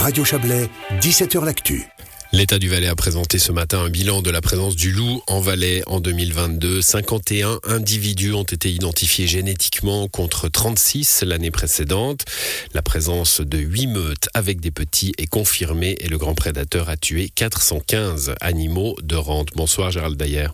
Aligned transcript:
Radio 0.00 0.24
Chablais, 0.24 0.70
17h 1.02 1.44
L'Actu. 1.44 1.86
L'État 2.32 2.58
du 2.58 2.70
Valais 2.70 2.86
a 2.86 2.94
présenté 2.94 3.38
ce 3.38 3.52
matin 3.52 3.80
un 3.80 3.90
bilan 3.90 4.22
de 4.22 4.30
la 4.30 4.40
présence 4.40 4.74
du 4.74 4.92
loup 4.92 5.20
en 5.26 5.40
Valais 5.40 5.82
en 5.86 6.00
2022. 6.00 6.80
51 6.80 7.60
individus 7.64 8.32
ont 8.32 8.44
été 8.44 8.70
identifiés 8.72 9.26
génétiquement 9.26 10.08
contre 10.08 10.48
36 10.48 11.22
l'année 11.24 11.50
précédente. 11.50 12.24
La 12.72 12.80
présence 12.80 13.42
de 13.42 13.58
8 13.58 13.88
meutes 13.88 14.28
avec 14.32 14.60
des 14.60 14.70
petits 14.70 15.12
est 15.18 15.26
confirmée 15.26 15.96
et 16.00 16.08
le 16.08 16.16
grand 16.16 16.34
prédateur 16.34 16.88
a 16.88 16.96
tué 16.96 17.28
415 17.34 18.36
animaux 18.40 18.96
de 19.02 19.16
rente. 19.16 19.48
Bonsoir 19.54 19.90
Gérald 19.90 20.16
Dayer. 20.16 20.48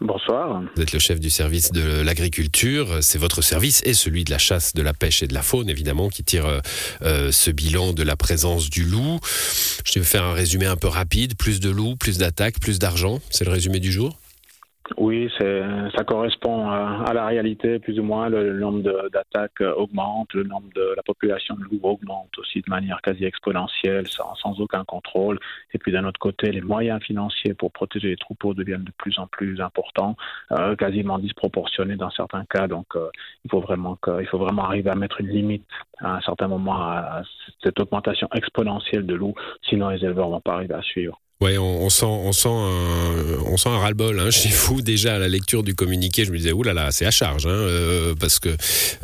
Bonsoir. 0.00 0.62
Vous 0.74 0.82
êtes 0.82 0.92
le 0.92 0.98
chef 0.98 1.20
du 1.20 1.28
service 1.28 1.72
de 1.72 2.00
l'agriculture. 2.00 2.98
C'est 3.02 3.18
votre 3.18 3.42
service 3.42 3.82
et 3.84 3.92
celui 3.92 4.24
de 4.24 4.30
la 4.30 4.38
chasse, 4.38 4.72
de 4.74 4.80
la 4.80 4.94
pêche 4.94 5.22
et 5.22 5.26
de 5.26 5.34
la 5.34 5.42
faune, 5.42 5.68
évidemment, 5.68 6.08
qui 6.08 6.24
tire 6.24 6.46
euh, 6.46 6.60
euh, 7.02 7.32
ce 7.32 7.50
bilan 7.50 7.92
de 7.92 8.02
la 8.02 8.16
présence 8.16 8.70
du 8.70 8.84
loup. 8.84 9.20
Je 9.84 9.98
vais 9.98 10.04
faire 10.04 10.24
un 10.24 10.32
résumé 10.32 10.64
un 10.64 10.76
peu 10.76 10.88
rapide. 10.88 11.36
Plus 11.36 11.60
de 11.60 11.68
loups, 11.68 11.96
plus 11.96 12.16
d'attaques, 12.16 12.60
plus 12.60 12.78
d'argent. 12.78 13.20
C'est 13.28 13.44
le 13.44 13.50
résumé 13.50 13.78
du 13.78 13.92
jour? 13.92 14.18
Oui, 14.96 15.30
ça 15.38 16.04
correspond 16.04 16.68
à, 16.68 17.12
la 17.12 17.26
réalité, 17.26 17.78
plus 17.78 17.98
ou 17.98 18.02
moins. 18.02 18.28
Le, 18.28 18.58
nombre 18.58 19.08
d'attaques 19.10 19.60
augmente, 19.60 20.32
le 20.34 20.44
nombre 20.44 20.68
de 20.74 20.94
la 20.96 21.02
population 21.02 21.54
de 21.54 21.62
loups 21.62 21.80
augmente 21.82 22.30
aussi 22.38 22.60
de 22.60 22.70
manière 22.70 23.00
quasi 23.02 23.24
exponentielle, 23.24 24.06
sans, 24.08 24.60
aucun 24.60 24.84
contrôle. 24.84 25.38
Et 25.72 25.78
puis 25.78 25.92
d'un 25.92 26.04
autre 26.04 26.18
côté, 26.18 26.50
les 26.50 26.60
moyens 26.60 27.02
financiers 27.02 27.54
pour 27.54 27.72
protéger 27.72 28.08
les 28.08 28.16
troupeaux 28.16 28.54
deviennent 28.54 28.84
de 28.84 28.92
plus 28.98 29.18
en 29.18 29.26
plus 29.26 29.60
importants, 29.60 30.16
euh, 30.52 30.76
quasiment 30.76 31.18
disproportionnés 31.18 31.96
dans 31.96 32.10
certains 32.10 32.44
cas. 32.44 32.66
Donc, 32.66 32.86
euh, 32.96 33.08
il 33.44 33.50
faut 33.50 33.60
vraiment 33.60 33.96
il 34.20 34.26
faut 34.26 34.38
vraiment 34.38 34.64
arriver 34.64 34.90
à 34.90 34.94
mettre 34.94 35.20
une 35.20 35.28
limite 35.28 35.66
à 35.98 36.16
un 36.16 36.20
certain 36.20 36.48
moment 36.48 36.76
à 36.80 37.22
cette 37.62 37.78
augmentation 37.80 38.28
exponentielle 38.34 39.06
de 39.06 39.14
loups, 39.14 39.34
sinon 39.62 39.90
les 39.90 40.04
éleveurs 40.04 40.28
vont 40.28 40.40
pas 40.40 40.54
arriver 40.54 40.74
à 40.74 40.82
suivre. 40.82 41.20
Ouais, 41.40 41.56
on, 41.56 41.88
sent, 41.88 42.04
on 42.04 42.32
sent 42.32 42.50
un, 42.50 43.38
on 43.46 43.56
sent 43.56 43.70
un 43.70 43.78
ras-le-bol 43.78 44.20
hein, 44.20 44.30
chez 44.30 44.50
vous 44.50 44.82
déjà 44.82 45.14
à 45.14 45.18
la 45.18 45.26
lecture 45.26 45.62
du 45.62 45.74
communiqué. 45.74 46.26
Je 46.26 46.32
me 46.32 46.36
disais, 46.36 46.52
oulala, 46.52 46.90
c'est 46.92 47.06
à 47.06 47.10
charge, 47.10 47.46
hein, 47.46 47.48
euh, 47.48 48.14
parce 48.14 48.38
que 48.38 48.54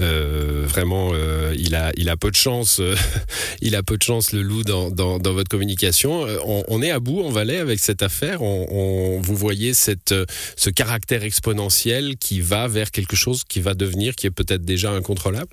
euh, 0.00 0.64
vraiment, 0.66 1.12
euh, 1.14 1.55
il 1.58 1.75
a, 1.75 1.92
il 1.97 2.10
a 2.10 2.16
peu 2.19 2.30
de 2.30 2.36
chance, 2.36 2.83
il 3.62 3.75
a 3.75 3.83
peu 3.83 3.97
de 3.97 4.02
chance 4.02 4.33
le 4.33 4.42
loup 4.42 4.64
dans, 4.64 4.91
dans, 4.91 5.19
dans 5.19 5.33
votre 5.33 5.48
communication. 5.48 6.27
On, 6.44 6.62
on, 6.69 6.83
est 6.83 6.91
à 6.91 7.00
bout 7.00 7.22
en 7.22 7.30
Valais 7.30 7.56
avec 7.56 7.80
cette 7.80 8.02
affaire. 8.02 8.42
On, 8.42 8.66
on, 8.70 9.20
vous 9.22 9.34
voyez 9.34 9.72
cette, 9.72 10.14
ce 10.56 10.69
caractère 10.69 11.22
exponentiel 11.25 12.19
qui 12.19 12.42
va 12.42 12.69
vers 12.69 12.91
quelque 12.91 13.16
chose 13.16 13.44
qui 13.48 13.62
va 13.62 13.72
devenir, 13.72 14.14
qui 14.14 14.27
est 14.27 14.30
peut-être 14.30 14.62
déjà 14.62 14.91
incontrôlable? 14.91 15.48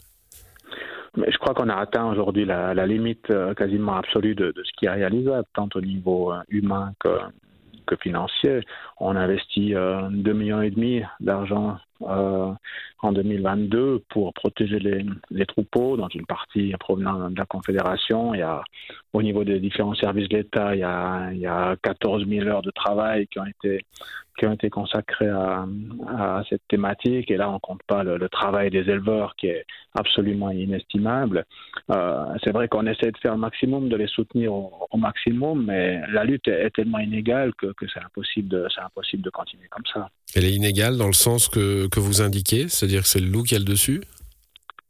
Je 1.15 1.37
crois 1.37 1.53
qu'on 1.53 1.69
a 1.69 1.75
atteint 1.75 2.09
aujourd'hui 2.09 2.45
la, 2.45 2.73
limite 2.87 3.29
euh, 3.29 3.53
quasiment 3.53 3.95
absolue 3.95 4.33
de, 4.33 4.51
ce 4.55 4.71
qui 4.77 4.85
est 4.85 4.89
réalisable, 4.89 5.45
tant 5.53 5.69
au 5.75 5.81
niveau 5.81 6.33
euh, 6.33 6.41
humain 6.49 6.93
que, 6.99 7.09
financier. 8.01 8.61
On 8.99 9.15
investit 9.15 9.75
euh, 9.75 10.09
2 10.09 10.33
millions 10.33 10.63
et 10.63 10.71
demi 10.71 11.03
d'argent 11.19 11.77
euh, 12.01 12.51
en 13.03 13.11
2022 13.11 14.01
pour 14.09 14.33
protéger 14.33 14.79
les, 14.79 15.45
troupeaux, 15.45 15.95
dans 15.95 16.07
une 16.07 16.25
partie 16.25 16.73
provenant 16.79 17.29
de 17.29 17.37
la 17.37 17.45
Confédération. 17.45 18.33
Il 18.33 18.39
y 18.39 18.41
a, 18.41 18.63
au 19.13 19.21
niveau 19.21 19.43
des 19.43 19.59
différents 19.59 19.93
services 19.93 20.27
de 20.27 20.37
l'État, 20.37 20.73
il 20.73 20.79
y 20.79 21.45
a 21.45 21.75
14 21.83 22.27
000 22.27 22.47
heures 22.47 22.63
de 22.63 22.71
travail 22.71 23.27
qui 23.27 23.37
ont 23.37 23.45
été 23.45 23.85
qui 24.37 24.45
ont 24.45 24.53
été 24.53 24.69
consacrées 24.69 25.29
à, 25.29 25.65
cette 26.49 26.61
thématique. 26.67 27.29
Et 27.29 27.37
là, 27.37 27.49
on 27.49 27.59
compte 27.59 27.81
pas 27.87 28.03
le, 28.03 28.29
travail 28.29 28.69
des 28.69 28.79
éleveurs 28.79 29.35
qui 29.35 29.47
est 29.47 29.65
absolument 29.93 30.49
inestimable. 30.49 31.45
Euh, 31.91 32.25
c'est 32.43 32.51
vrai 32.51 32.67
qu'on 32.67 32.85
essaie 32.87 33.11
de 33.11 33.17
faire 33.17 33.33
le 33.33 33.39
maximum, 33.39 33.89
de 33.89 33.95
les 33.95 34.07
soutenir 34.07 34.53
au, 34.53 34.97
maximum, 34.97 35.65
mais 35.65 36.01
la 36.11 36.23
lutte 36.23 36.47
est, 36.47 36.71
tellement 36.73 36.99
inégale 36.99 37.53
que, 37.55 37.67
que 37.73 37.85
c'est 37.93 37.99
impossible, 37.99 38.47
de, 38.49 38.67
impossible 38.83 39.23
de 39.23 39.29
continuer 39.29 39.67
comme 39.69 39.83
ça. 39.93 40.09
Elle 40.35 40.45
est 40.45 40.53
inégale 40.53 40.97
dans 40.97 41.07
le 41.07 41.13
sens 41.13 41.49
que, 41.49 41.87
que 41.87 41.99
vous 41.99 42.21
indiquez, 42.21 42.67
c'est-à-dire 42.69 43.01
que 43.01 43.07
c'est 43.07 43.19
le 43.19 43.27
loup 43.27 43.43
qui 43.43 43.55
a 43.55 43.59
le 43.59 43.65
dessus? 43.65 44.01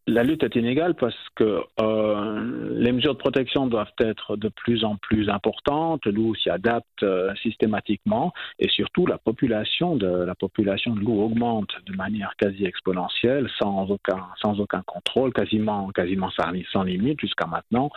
La 0.08 0.24
lutte 0.24 0.44
est 0.44 0.56
inégale 0.56 0.96
parce 0.96 1.16
que 1.36 1.62
euh, 1.80 2.70
les 2.72 2.92
mesures 2.92 3.14
de 3.14 3.20
protection 3.20 3.68
doivent 3.68 3.94
être 4.00 4.36
de 4.36 4.50
plus 4.50 4.84
en 4.84 4.98
plus 4.98 5.30
importantes. 5.30 6.06
Le 6.06 6.12
loup 6.12 6.36
s'y 6.36 6.50
adapte 6.50 7.04
euh, 7.04 7.34
systématiquement 7.42 8.34
et 8.60 8.68
surtout 8.68 9.06
la 9.06 9.18
population 9.18 9.96
de 9.96 10.08
la 10.08 10.36
population 10.36 10.94
de 10.94 11.00
loups 11.00 11.22
augmente 11.22 11.70
de 11.86 11.96
manière 11.96 12.34
quasi 12.38 12.66
exponentielle, 12.66 13.50
sans 13.62 13.90
aucun 13.90 14.28
sans 14.42 14.60
aucun 14.60 14.82
contrôle, 14.82 15.32
quasiment 15.32 15.90
quasiment 15.92 16.30
sans, 16.32 16.84
limite 16.84 17.22
jusqu'à 17.22 17.46
maintenant. 17.46 17.90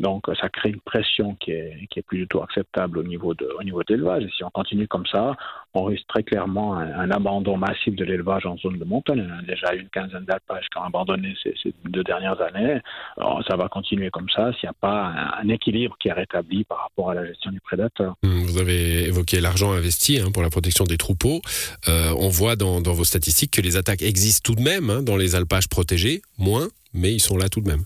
Donc 0.00 0.26
ça 0.38 0.50
crée 0.50 0.70
une 0.70 0.80
pression 0.80 1.34
qui 1.36 1.52
est 1.52 1.86
qui 1.90 2.00
est 2.00 2.02
plus 2.02 2.18
du 2.18 2.28
tout 2.28 2.42
acceptable 2.42 2.98
au 2.98 3.04
niveau 3.04 3.32
de 3.32 3.48
au 3.58 3.62
niveau 3.62 3.82
de 3.82 3.94
l'élevage. 3.94 4.24
Et 4.24 4.30
si 4.36 4.44
on 4.44 4.50
continue 4.50 4.86
comme 4.86 5.06
ça, 5.06 5.34
on 5.74 5.84
risque 5.84 6.06
très 6.06 6.22
clairement 6.22 6.76
un, 6.76 7.10
abandon 7.10 7.56
massif 7.56 7.94
de 7.94 8.04
l'élevage 8.04 8.46
en 8.46 8.56
zone 8.58 8.78
de 8.78 8.84
montagne. 8.84 9.26
On 9.28 9.38
a 9.38 9.42
déjà 9.42 9.74
une 9.74 9.88
quinzaine 9.88 10.24
d'alpages 10.24 10.66
qui 10.70 10.78
ont 10.78 10.84
abandonné 10.84 11.34
ces, 11.42 11.54
deux 11.84 12.04
dernières 12.04 12.40
années. 12.40 12.80
Alors, 13.16 13.42
ça 13.48 13.56
va 13.56 13.68
continuer 13.68 14.10
comme 14.10 14.28
ça 14.34 14.52
s'il 14.52 14.68
n'y 14.68 14.70
a 14.70 14.76
pas 14.80 15.12
un, 15.42 15.48
équilibre 15.48 15.96
qui 16.00 16.08
est 16.08 16.12
rétabli 16.12 16.64
par 16.64 16.78
rapport 16.78 17.10
à 17.10 17.14
la 17.14 17.26
gestion 17.26 17.50
du 17.50 17.60
prédateur. 17.60 18.14
Hum, 18.22 18.44
vous 18.44 18.58
avez 18.58 19.04
évoqué 19.08 19.40
l'argent 19.40 19.72
investi 19.72 20.20
hein, 20.20 20.30
pour 20.32 20.42
la 20.42 20.50
protection 20.50 20.84
des 20.84 20.96
troupeaux. 20.96 21.40
Euh, 21.88 22.14
on 22.18 22.28
voit 22.28 22.56
dans, 22.56 22.80
dans, 22.80 22.92
vos 22.92 23.04
statistiques 23.04 23.50
que 23.50 23.60
les 23.60 23.76
attaques 23.76 24.02
existent 24.02 24.52
tout 24.52 24.54
de 24.54 24.62
même 24.62 24.90
hein, 24.90 25.02
dans 25.02 25.16
les 25.16 25.34
alpages 25.34 25.68
protégés, 25.68 26.22
moins, 26.38 26.68
mais 26.92 27.12
ils 27.12 27.20
sont 27.20 27.36
là 27.36 27.48
tout 27.48 27.60
de 27.60 27.68
même. 27.68 27.84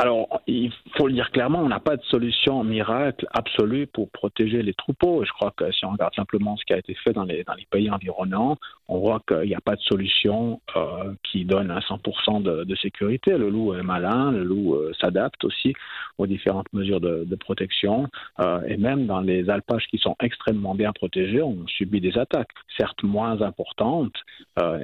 Alors, 0.00 0.42
il 0.46 0.70
faut 0.96 1.08
le 1.08 1.12
dire 1.12 1.28
clairement, 1.32 1.58
on 1.58 1.68
n'a 1.68 1.80
pas 1.80 1.96
de 1.96 2.04
solution 2.04 2.62
miracle 2.62 3.26
absolue 3.32 3.88
pour 3.88 4.08
protéger 4.10 4.62
les 4.62 4.72
troupeaux. 4.72 5.24
Je 5.24 5.32
crois 5.32 5.50
que 5.50 5.72
si 5.72 5.84
on 5.84 5.90
regarde 5.90 6.14
simplement 6.14 6.56
ce 6.56 6.64
qui 6.64 6.72
a 6.72 6.78
été 6.78 6.94
fait 6.94 7.12
dans 7.12 7.24
les, 7.24 7.44
pays 7.68 7.90
environnants, 7.90 8.58
on 8.86 9.00
voit 9.00 9.20
qu'il 9.26 9.48
n'y 9.48 9.56
a 9.56 9.60
pas 9.60 9.74
de 9.74 9.80
solution 9.80 10.60
euh, 10.76 11.12
qui 11.24 11.44
donne 11.44 11.72
un 11.72 11.80
100% 11.80 12.42
de, 12.44 12.76
sécurité. 12.76 13.36
Le 13.36 13.50
loup 13.50 13.74
est 13.74 13.82
malin, 13.82 14.30
le 14.30 14.44
loup 14.44 14.74
euh, 14.74 14.92
s'adapte 15.00 15.42
aussi 15.42 15.74
aux 16.16 16.28
différentes 16.28 16.72
mesures 16.72 17.00
de, 17.00 17.34
protection. 17.34 18.06
Euh, 18.38 18.60
et 18.68 18.76
même 18.76 19.06
dans 19.06 19.20
les 19.20 19.50
alpages 19.50 19.86
qui 19.88 19.98
sont 19.98 20.14
extrêmement 20.22 20.76
bien 20.76 20.92
protégés, 20.92 21.42
on 21.42 21.66
subit 21.66 22.00
des 22.00 22.16
attaques, 22.18 22.50
certes 22.76 23.02
moins 23.02 23.42
importantes. 23.42 24.14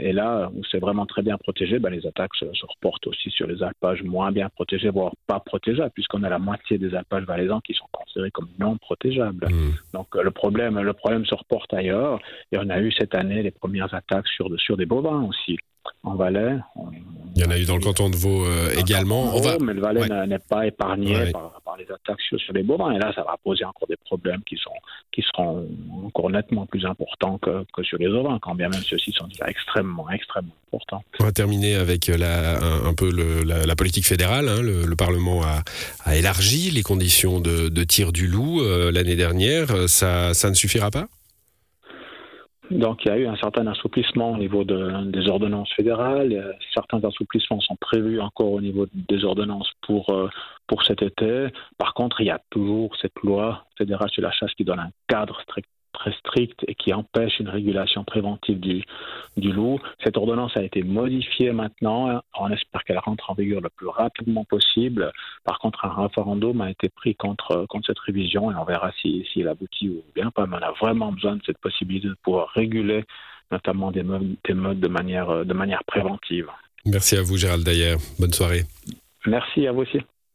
Et 0.00 0.12
là, 0.12 0.50
où 0.54 0.62
c'est 0.70 0.78
vraiment 0.78 1.06
très 1.06 1.22
bien 1.22 1.36
protégé, 1.36 1.78
ben, 1.78 1.90
les 1.90 2.06
attaques 2.06 2.34
se, 2.36 2.44
reportent 2.66 3.06
aussi 3.06 3.30
sur 3.30 3.46
les 3.46 3.62
alpages 3.62 4.02
moins 4.02 4.30
bien 4.30 4.48
protégés, 4.48 4.90
pas 5.26 5.40
protégeables, 5.40 5.92
puisqu'on 5.92 6.22
a 6.22 6.28
la 6.28 6.38
moitié 6.38 6.78
des 6.78 6.94
alpages 6.94 7.24
valaisans 7.24 7.60
qui 7.60 7.74
sont 7.74 7.86
considérés 7.92 8.30
comme 8.30 8.48
non 8.58 8.76
protégeables. 8.76 9.46
Mmh. 9.48 9.74
Donc 9.92 10.08
euh, 10.16 10.22
le 10.22 10.30
problème, 10.30 10.78
le 10.78 10.92
problème 10.92 11.24
se 11.24 11.34
reporte 11.34 11.72
ailleurs, 11.74 12.18
et 12.52 12.58
on 12.58 12.68
a 12.70 12.80
eu 12.80 12.92
cette 12.92 13.14
année 13.14 13.42
les 13.42 13.50
premières 13.50 13.92
attaques 13.94 14.28
sur, 14.28 14.48
sur 14.60 14.76
des 14.76 14.86
bovins 14.86 15.22
aussi 15.22 15.58
en 16.02 16.14
Valais. 16.14 16.56
Il 17.36 17.42
y 17.42 17.46
en 17.46 17.50
a 17.50 17.58
eu 17.58 17.64
dans 17.64 17.76
le 17.76 17.82
canton 17.82 18.08
de 18.08 18.16
Vaud 18.16 18.44
euh, 18.44 18.70
également. 18.78 19.26
Vaud, 19.26 19.40
va... 19.40 19.58
Mais 19.60 19.74
le 19.74 19.80
Valais 19.80 20.08
ouais. 20.08 20.26
n'est 20.26 20.38
pas 20.38 20.66
épargné 20.66 21.16
ouais. 21.16 21.32
par, 21.32 21.60
les 21.76 21.90
attaques 21.90 22.20
sur, 22.20 22.38
les 22.52 22.62
bovins. 22.62 22.92
Et 22.92 22.98
là, 22.98 23.12
ça 23.14 23.22
va 23.22 23.36
poser 23.42 23.64
encore 23.64 23.88
des 23.88 23.96
problèmes 23.96 24.42
qui, 24.44 24.56
sont, 24.56 24.74
qui 25.12 25.22
seront 25.22 25.68
encore 26.04 26.30
nettement 26.30 26.66
plus 26.66 26.84
importants 26.84 27.38
que, 27.38 27.64
que 27.72 27.82
sur 27.82 27.98
les 27.98 28.08
ovins, 28.08 28.38
quand 28.40 28.54
bien 28.54 28.68
même 28.68 28.82
ceux-ci 28.82 29.12
sont 29.12 29.26
déjà 29.26 29.46
extrêmement, 29.48 30.08
extrêmement 30.10 30.54
importants. 30.68 31.04
On 31.20 31.24
va 31.24 31.32
terminer 31.32 31.74
avec 31.74 32.06
la, 32.06 32.58
un, 32.58 32.94
peu 32.94 33.10
la, 33.44 33.76
politique 33.76 34.06
fédérale. 34.06 34.48
Hein. 34.48 34.62
Le, 34.62 34.84
le, 34.84 34.96
Parlement 34.96 35.42
a, 35.42 36.16
élargi 36.16 36.70
les 36.70 36.82
conditions 36.82 37.40
de, 37.40 37.68
de 37.68 37.84
tir 37.84 38.12
du 38.12 38.26
loup 38.26 38.62
euh, 38.62 38.92
l'année 38.92 39.16
dernière. 39.16 39.88
Ça, 39.88 40.34
ça 40.34 40.50
ne 40.50 40.54
suffira 40.54 40.90
pas? 40.90 41.08
Donc 42.70 43.04
il 43.04 43.08
y 43.08 43.10
a 43.10 43.18
eu 43.18 43.26
un 43.26 43.36
certain 43.36 43.66
assouplissement 43.66 44.32
au 44.32 44.38
niveau 44.38 44.64
de, 44.64 45.10
des 45.10 45.28
ordonnances 45.28 45.72
fédérales. 45.74 46.56
Certains 46.72 47.02
assouplissements 47.04 47.60
sont 47.60 47.76
prévus 47.76 48.20
encore 48.20 48.52
au 48.52 48.60
niveau 48.60 48.86
des 48.94 49.24
ordonnances 49.24 49.70
pour, 49.82 50.10
euh, 50.10 50.30
pour 50.66 50.82
cet 50.84 51.02
été. 51.02 51.48
Par 51.78 51.94
contre, 51.94 52.20
il 52.20 52.26
y 52.26 52.30
a 52.30 52.40
toujours 52.50 52.96
cette 52.96 53.18
loi 53.22 53.64
fédérale 53.76 54.10
sur 54.10 54.22
la 54.22 54.32
chasse 54.32 54.52
qui 54.54 54.64
donne 54.64 54.80
un 54.80 54.90
cadre 55.08 55.40
strict 55.42 55.68
très 55.94 56.12
stricte 56.12 56.64
et 56.68 56.74
qui 56.74 56.92
empêche 56.92 57.40
une 57.40 57.48
régulation 57.48 58.04
préventive 58.04 58.60
du, 58.60 58.84
du 59.36 59.52
loup. 59.52 59.80
Cette 60.02 60.16
ordonnance 60.18 60.56
a 60.56 60.62
été 60.62 60.82
modifiée 60.82 61.52
maintenant. 61.52 62.20
On 62.38 62.50
espère 62.50 62.84
qu'elle 62.84 62.98
rentre 62.98 63.30
en 63.30 63.34
vigueur 63.34 63.62
le 63.62 63.70
plus 63.70 63.88
rapidement 63.88 64.44
possible. 64.44 65.12
Par 65.44 65.58
contre, 65.58 65.86
un 65.86 66.02
référendum 66.02 66.60
a 66.60 66.70
été 66.70 66.88
pris 66.90 67.14
contre, 67.14 67.64
contre 67.68 67.86
cette 67.86 67.98
révision 68.00 68.50
et 68.50 68.54
on 68.54 68.64
verra 68.64 68.92
s'il 69.00 69.24
si, 69.24 69.40
si 69.40 69.46
aboutit 69.46 69.88
ou 69.88 70.04
bien 70.14 70.30
pas. 70.30 70.46
Mais 70.46 70.56
on 70.60 70.66
a 70.66 70.72
vraiment 70.72 71.12
besoin 71.12 71.36
de 71.36 71.42
cette 71.46 71.58
possibilité 71.58 72.08
de 72.08 72.16
pouvoir 72.22 72.48
réguler 72.48 73.04
notamment 73.50 73.90
des 73.90 74.02
modes, 74.02 74.36
des 74.44 74.54
modes 74.54 74.80
de, 74.80 74.88
manière, 74.88 75.44
de 75.44 75.54
manière 75.54 75.84
préventive. 75.84 76.48
Merci 76.86 77.16
à 77.16 77.22
vous, 77.22 77.36
Gérald 77.36 77.64
Dayer. 77.64 77.96
Bonne 78.18 78.32
soirée. 78.32 78.64
Merci 79.26 79.66
à 79.66 79.72
vous 79.72 79.82
aussi. 79.82 80.00